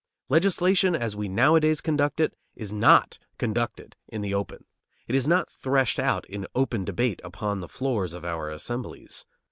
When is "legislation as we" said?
0.29-1.29